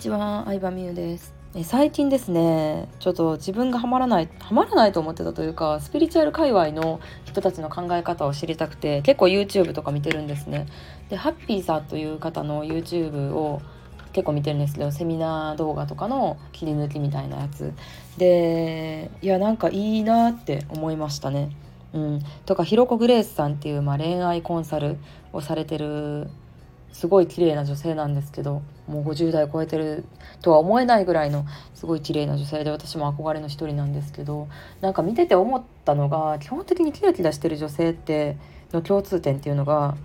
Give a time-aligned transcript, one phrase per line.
[0.00, 1.62] ちは、相葉美優ですえ。
[1.62, 10.66] 最近ですね、ちょっと自分がハマらない、ハマらないと思ってたというか、スピリチュアル界隈の人たちの考え方を知りたくて、結構 YouTube とか見てるんですね。
[11.10, 13.60] で、ハッピーさんという方の YouTube を
[14.14, 17.74] 結構見てるんですけど、セミナー動画とかの切り抜きみたいなやつ。
[18.16, 21.50] で、いや、なんかいいなって思いましたね。
[21.92, 24.96] うん、とかひろこグレースさんっていう、まあ、恋愛コンサル
[25.34, 26.30] をされてる
[26.92, 30.04] すごい綺麗な女性なんですけどもう50代超えてる
[30.42, 34.48] とは思えないぐらいのすごい綺麗な女性で私も憧れの一人なんですけど
[34.80, 38.36] なんか見てて思ったのが基本的にキラキラしてる女性って
[38.72, 39.96] の共通点っていうのが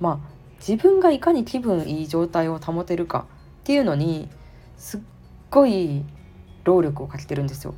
[0.00, 3.26] まあ自分がいかに気分いい状態を保てるか
[3.60, 4.28] っていうのに
[4.76, 5.00] すっ
[5.50, 6.04] ごい
[6.64, 7.74] 労力をかけてるんですよ。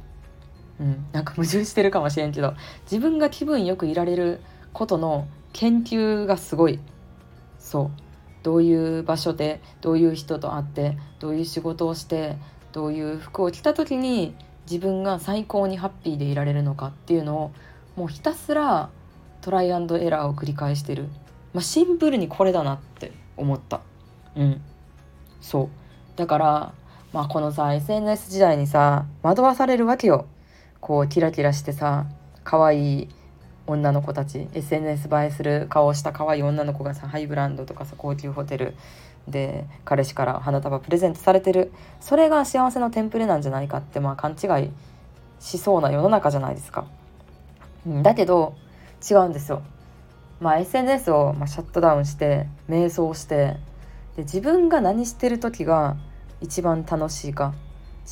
[0.81, 2.55] うん、なんか矛盾してるかもしれんけど
[2.91, 4.41] 自分が気分よくいられる
[4.73, 6.81] ことの研究がすごい
[7.59, 8.02] そう
[8.43, 12.37] どういう場所でどういう人と会ってどういう仕事をして
[12.73, 14.35] どういう服を着た時に
[14.71, 17.53] 自分が最高にハッピーでいられるのかっていうのを
[17.97, 18.91] もうひたすら
[19.41, 21.09] トライアンドエラーを繰り返してる、
[21.53, 23.81] まあ、シンプルにこれだなって思った。
[24.37, 24.63] うん。
[25.41, 25.69] そう。
[26.17, 26.75] だから
[27.13, 30.27] まあこのさ SNS 時代にさ惑わされるわけよ。
[30.81, 32.07] こうキラキラしてさ
[32.45, 33.09] 可愛い
[33.67, 38.75] 女の子たち SNS 映えする顔をした可愛い女の子がさハイブランドとかさ高級ホテル
[39.29, 44.71] で彼氏から花束プレゼントされてるそれが幸せのテンプレなんじゃないかってまあ勘違い
[45.41, 46.87] しそうな世の中じゃないですか。
[48.03, 48.55] だけど
[49.09, 49.63] 違うんですよ。
[50.41, 53.57] まあ、SNS をまシャットダウンして瞑想して
[54.17, 55.97] で自分が何してる時が
[56.41, 57.55] 一番楽しいか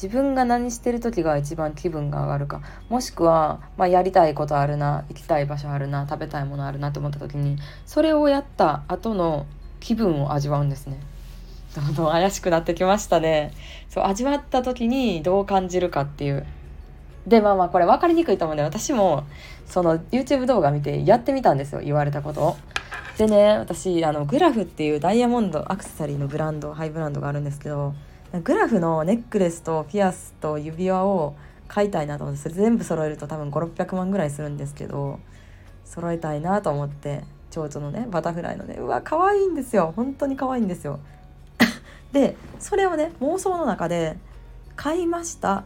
[0.00, 9.46] 自分が何してる時が一番気分が上がるかもしくは、まあ、やりたいことあるな行きたい場所あるな食べたいものあるなと思った時にそれをやった後の
[9.78, 10.98] 気分を味わうんですね。
[11.76, 13.52] どんどん怪しくなってきましたね。
[13.90, 16.46] そう味わった時にどう感じるかっていう。
[17.26, 19.24] でまあまあこれ分かりにくいと思うんで私も
[19.66, 22.56] その YouTube 動画見てやってみたんですよ言われたことを。
[23.18, 27.94] でね私あのグラフっていうダイヤモンドアクセサリーのブランドハイブランドがあるんですけど
[28.38, 31.34] グラフのネックレスとピアスと指輪を
[31.66, 35.18] 買いたいなと思ってそれ全部揃えると多分5600万ぐらいするんですけど
[35.84, 39.92] 揃えたいなと思って蝶々のねバタフライのねうわ可愛いんですよ。
[39.96, 41.00] 本当に可愛いんですよ。
[42.12, 44.16] でそれをね妄想の中で
[44.76, 45.64] 買いました。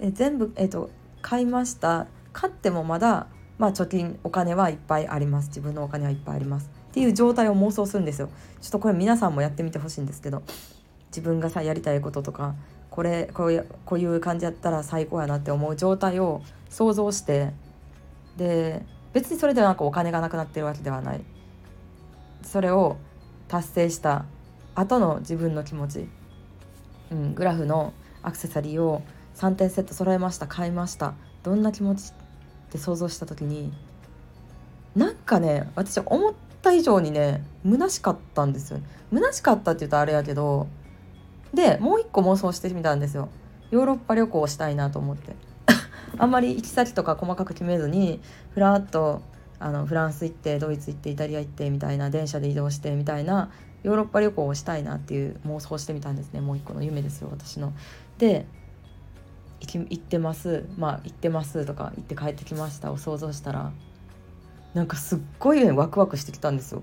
[0.00, 0.90] え全部えっ、と
[1.22, 2.06] 買いました。
[2.32, 3.26] 買ってもまだ
[3.58, 5.48] まあ貯金お金はいっぱいあります。
[5.48, 6.70] 自分のお金はいっぱいあります。
[6.90, 8.28] っていう状態を妄想するんですよ。
[8.60, 10.42] ちょっとこれ皆さんもやってみてほしいんですけど。
[11.14, 12.56] 自分がさやりたいこととか
[12.90, 17.52] これこういうこういう感じやったら最高やなって思う状態を想像して
[18.36, 18.82] で
[19.12, 21.20] 別にそれでなんかお金がなくなってるわけではない。
[22.42, 22.96] それを
[23.46, 24.24] 達成した
[24.74, 26.08] 後の自分の気持ち、
[27.10, 29.02] うん、グラフのアクセサリーを
[29.36, 31.14] 3点セット揃えました買いました。
[31.44, 32.12] どんな気持ちっ
[32.70, 33.72] て想像した時に
[34.96, 38.80] なんかね私思った以上にね虚しかったんですよ。
[39.12, 40.66] 虚しかったって言うとあれやけど
[41.54, 43.28] でもう一個妄想してみたんですよ。
[43.70, 45.34] ヨーロッパ旅行をしたいなと思って。
[46.18, 48.20] あんまり行き先とか細かく決めずに
[48.50, 49.22] ふらっと
[49.58, 53.50] あのフランス行ってドイツ行ってイタリア行ってみたいな電車で移動してみたいな
[53.82, 56.40] ヨーロッパ旅行をしたいなっていう妄想してみたんですね。
[56.40, 57.72] もう一個の夢ですよ私の。
[58.18, 58.46] で
[59.60, 60.66] 行ってます。
[60.76, 62.92] まあ行ってますとか行って帰ってきました。
[62.92, 63.72] を想像したら
[64.74, 66.82] なんかすっごいワクワクしてきたんですよ。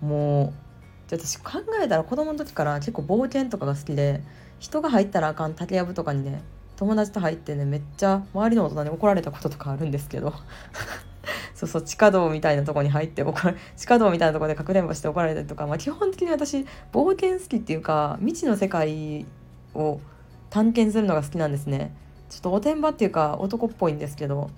[0.00, 0.71] もう
[1.12, 4.22] で私考えたら子供の時から結構冒険とかが好きで
[4.58, 6.40] 人が入ったらあかん竹やぶとかにね
[6.76, 10.32] 友達と入ってねめっちゃ周りの大人に怒られたこととかあるんですけど
[11.54, 19.26] そうそう地下道みたいなとこに入って怒ら地下道みたいなとこでかくれんぼして怒られたりとか、まあ、基本的に私冒険好きっていうか未知の世界
[19.74, 20.00] を
[20.48, 21.94] 探検するのが好きなんですね
[22.30, 24.50] ちょっとおてんばっていうか男っぽいんですけど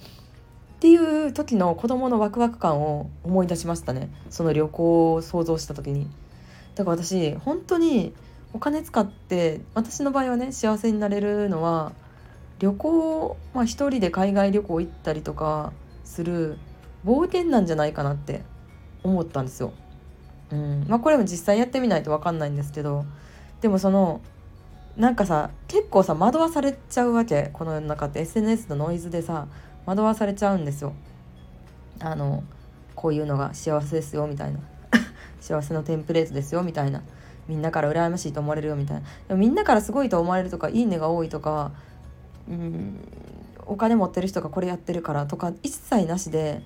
[0.77, 6.07] っていう時の子供のワクワク感を思い出しましたねその旅行を想像した時に。
[6.75, 8.15] だから私本当に
[8.53, 11.93] お金使って私の場合はね幸せになれるのは
[12.59, 15.73] 旅行まあ一人で海外旅行行ったりとか
[16.05, 16.59] する
[17.05, 18.43] 冒険なんじゃないかなって
[19.03, 19.73] 思ったんですよ。
[20.51, 23.05] うんまあ、これも実際やってみないと分かんないんですけど
[23.61, 24.21] でもその
[24.97, 29.49] なんかさ結構さ惑わされちゃうわけこの世の中って SNS のノイズでさ
[29.87, 30.95] 惑わされちゃうんですよ。
[32.01, 32.45] あの
[32.95, 34.61] こういうのが幸せですよみたいな
[35.45, 37.03] 幸せのテンプレートですよみたいな。
[37.47, 39.03] みんなから羨ましいと思われるよみたいな。
[39.29, 41.73] でもみんなからすごいと思われるとかいいねが多いとか
[42.49, 42.99] うん
[43.67, 46.63] お金持ってる人がこれやってるからとか一切なしで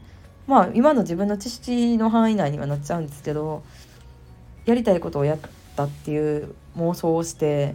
[0.47, 3.63] まあ今の自分の知識の範囲内にはなっちゃうんですけど
[4.65, 5.39] やりたいことをやっ
[5.77, 7.75] たっていう妄想をして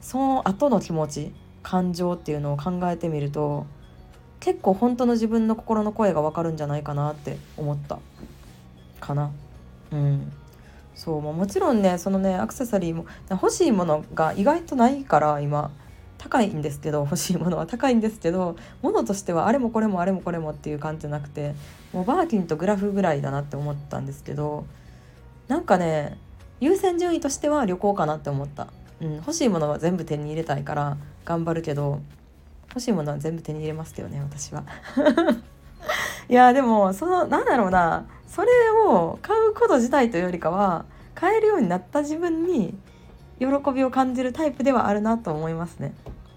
[0.00, 1.32] その後の気持ち
[1.62, 3.66] 感情っていうのを考えてみると
[4.38, 7.98] 結構本当の自分の心の声がわかるんじゃないかなって思った
[9.00, 9.30] かな。
[9.92, 10.32] うん。
[10.94, 15.70] そうもちろんねそのねアクセサリーも欲しいものが意外とないから今。
[16.20, 17.66] 高いんですけど欲しいものは。
[17.66, 21.54] 高いんですけど物としてはあれもこれもあれもこれもっていう感じじゃなくて
[21.94, 24.66] もうバーキンとグラフぐらいだなって思ったんですけど
[25.48, 26.18] なんかね
[26.60, 28.68] 優先順位としては旅行かなって思った、
[29.00, 32.02] うん、欲しいものは全部手に入れたいから頑張るけど
[32.68, 34.64] 欲しいものは全部手に入れますけどね私は。
[36.28, 38.04] いやでもそのなんだろうな。
[38.30, 38.48] それ
[38.86, 40.84] を買うこと自体というよりかは
[41.14, 42.74] 買えるようになった自分に
[43.38, 45.92] 喜びを感じるタイプではあるなと思いますね。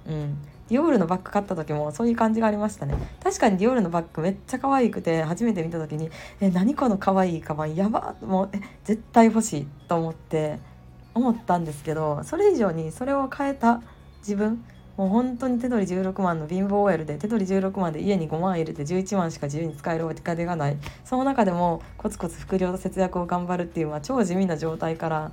[0.07, 0.37] うん
[0.69, 6.09] ディオールのバッグ買った時もそういう感じがありましたね確かにディオールのバッグめっちゃ可愛くて初めて見た時に
[6.39, 10.59] え何この可愛いカバンやばもうえ絶対欲しいと思って
[11.13, 13.81] 思ったんですけどそれ以上にそれを変えた
[14.19, 14.63] 自分
[14.97, 20.77] もう本当に手取り16万の貧乏 OL で手取り16万で家に5万入れて11万しか自由に使えるお金がない。
[21.03, 25.31] その中でもコツコツ副業と節約を頑張るっていう、まあ、超地味な状態から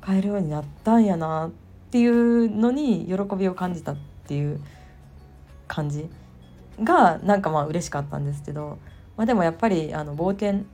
[0.00, 1.50] 買えるようになったんやなっ
[1.90, 3.96] ていうのに喜びを感じたっ
[4.26, 4.60] ていう
[5.68, 6.08] 感じ。
[6.82, 8.78] がなんかまあ嬉しかったんですけど、
[9.16, 10.64] まあ、でもやっぱりあの冒険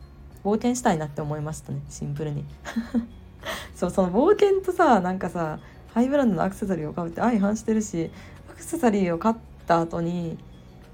[0.45, 2.45] 冒険したいなって思いましたねシンプルに。
[3.75, 5.59] そうその冒険とさなんかさ
[5.97, 8.11] ハイブランドのアクセサリーを買うって相反してるし
[8.51, 9.35] アクセサリーを買っ
[9.67, 10.37] た後に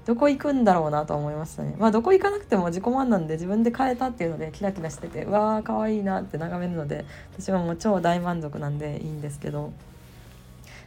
[0.05, 1.75] どこ行くんだろうなと思いましたね。
[1.77, 7.03] まあどこ行かなくても自己満なんで自分で買えたっていうのでキラキラしててうわーかわいいなって眺めるので
[7.37, 9.73] 私はもう超大満足なんでいいんですけど。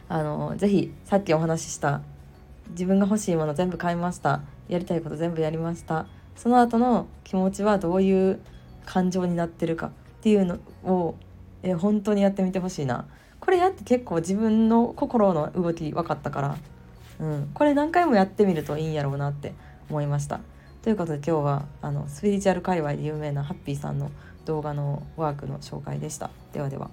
[0.09, 2.01] あの是非さっきお話しした
[2.69, 4.41] 自分が欲しいもの全部買いました。
[4.67, 6.07] やりたいこと全部やりました。
[6.35, 8.39] その後の気持ちはどういう
[8.85, 9.91] 感情になってるかっ
[10.21, 11.15] ていうのを
[11.61, 13.05] え本当にやってみてほしいな。
[13.47, 16.57] これやって結構自分の心の動き分かったから、
[17.21, 19.53] うん、これ何回もやってみるといいんやろうなって
[19.89, 20.41] 思いました。
[20.81, 24.11] ということで今日はあのスピリチュアル界隈で有名なハッピーさんの
[24.43, 26.29] 動画のワークの紹介でした。
[26.51, 26.89] ではでは。